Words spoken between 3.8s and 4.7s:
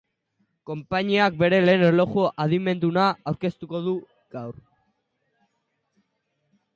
du gaur.